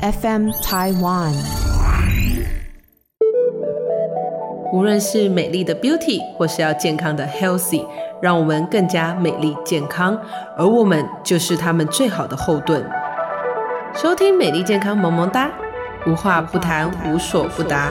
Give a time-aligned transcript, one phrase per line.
[0.00, 1.32] fm taiwan
[4.72, 7.82] 无论是美丽的 beauty 或是要健康的 healthy
[8.20, 10.18] 让我们更加美丽健康
[10.56, 12.84] 而我们就是他们最好的后盾。
[13.94, 15.50] 收听美丽健康萌萌哒
[16.06, 17.90] 无话不谈无所不答。